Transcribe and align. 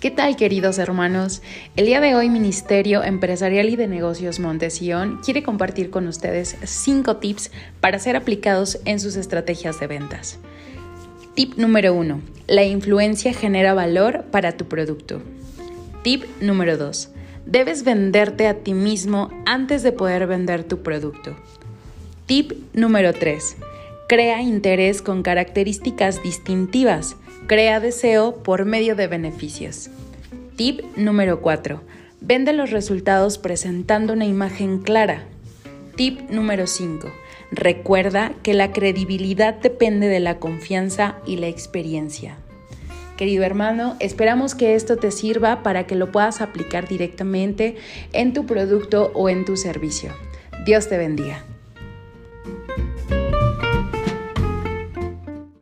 ¿Qué 0.00 0.12
tal 0.12 0.36
queridos 0.36 0.78
hermanos? 0.78 1.42
El 1.74 1.86
día 1.86 2.00
de 2.00 2.14
hoy 2.14 2.30
Ministerio 2.30 3.02
Empresarial 3.02 3.68
y 3.68 3.74
de 3.74 3.88
Negocios 3.88 4.38
Montesión 4.38 5.18
quiere 5.24 5.42
compartir 5.42 5.90
con 5.90 6.06
ustedes 6.06 6.56
5 6.62 7.16
tips 7.16 7.50
para 7.80 7.98
ser 7.98 8.14
aplicados 8.14 8.78
en 8.84 9.00
sus 9.00 9.16
estrategias 9.16 9.80
de 9.80 9.88
ventas. 9.88 10.38
Tip 11.34 11.56
número 11.56 11.94
1. 11.94 12.20
La 12.46 12.62
influencia 12.62 13.32
genera 13.32 13.74
valor 13.74 14.26
para 14.30 14.56
tu 14.56 14.66
producto. 14.66 15.20
Tip 16.04 16.26
número 16.40 16.76
2. 16.76 17.10
Debes 17.46 17.82
venderte 17.82 18.46
a 18.46 18.54
ti 18.54 18.74
mismo 18.74 19.30
antes 19.46 19.82
de 19.82 19.90
poder 19.90 20.28
vender 20.28 20.62
tu 20.62 20.80
producto. 20.84 21.34
Tip 22.26 22.52
número 22.72 23.12
3. 23.12 23.56
Crea 24.08 24.42
interés 24.42 25.02
con 25.02 25.22
características 25.22 26.22
distintivas 26.22 27.16
Crea 27.48 27.80
deseo 27.80 28.42
por 28.42 28.66
medio 28.66 28.94
de 28.94 29.06
beneficios. 29.06 29.88
Tip 30.56 30.82
número 30.96 31.40
4. 31.40 31.80
Vende 32.20 32.52
los 32.52 32.70
resultados 32.70 33.38
presentando 33.38 34.12
una 34.12 34.26
imagen 34.26 34.80
clara. 34.80 35.24
Tip 35.96 36.28
número 36.28 36.66
5. 36.66 37.08
Recuerda 37.50 38.32
que 38.42 38.52
la 38.52 38.72
credibilidad 38.72 39.54
depende 39.54 40.08
de 40.08 40.20
la 40.20 40.38
confianza 40.38 41.16
y 41.24 41.36
la 41.36 41.46
experiencia. 41.46 42.36
Querido 43.16 43.44
hermano, 43.44 43.96
esperamos 43.98 44.54
que 44.54 44.74
esto 44.74 44.98
te 44.98 45.10
sirva 45.10 45.62
para 45.62 45.86
que 45.86 45.94
lo 45.94 46.12
puedas 46.12 46.42
aplicar 46.42 46.86
directamente 46.86 47.76
en 48.12 48.34
tu 48.34 48.44
producto 48.44 49.10
o 49.14 49.30
en 49.30 49.46
tu 49.46 49.56
servicio. 49.56 50.12
Dios 50.66 50.90
te 50.90 50.98
bendiga. 50.98 51.46